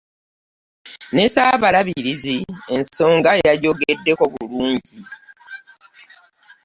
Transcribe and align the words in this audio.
Ne 1.13 1.25
Ssaabalabirizi 1.27 2.37
ensonga 2.75 3.31
yagyogeddeko 3.45 4.23
bulungi. 4.31 4.99